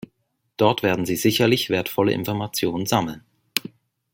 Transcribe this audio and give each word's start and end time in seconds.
Dort 0.57 0.81
werden 0.81 1.05
Sie 1.05 1.15
sicherlich 1.15 1.69
wertvolle 1.69 2.11
Informationen 2.11 2.87
sammeln. 2.87 3.23